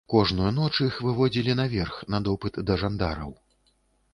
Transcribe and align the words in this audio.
Кожную 0.11 0.51
ноч 0.59 0.71
іх 0.85 0.95
выводзілі 1.07 1.55
наверх, 1.61 1.99
на 2.15 2.23
допыт 2.29 2.59
да 2.71 2.79
жандараў. 2.85 3.31